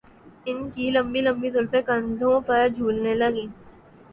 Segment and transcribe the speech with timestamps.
[0.45, 3.47] ان کی لمبی لمبی زلفیں کندھوں پر جھولنے لگیں